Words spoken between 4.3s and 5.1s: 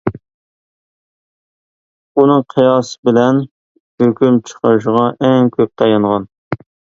چىقىرىشىغا